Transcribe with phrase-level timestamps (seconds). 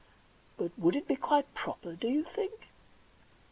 [0.57, 2.69] But— would it be quite proper, do you think